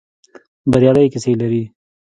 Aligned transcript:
بریالۍ 0.71 1.05
کيسې 1.13 1.33
لري. 1.41 1.63